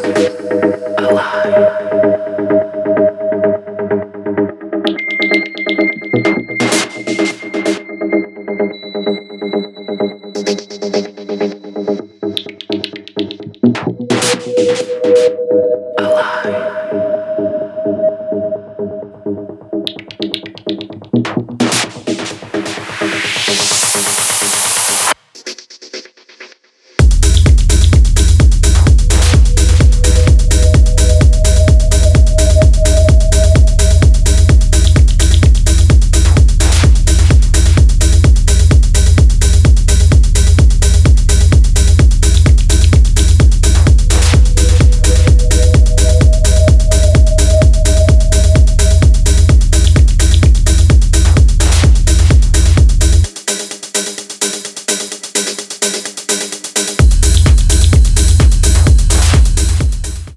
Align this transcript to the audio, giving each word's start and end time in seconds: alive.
alive. 0.00 1.85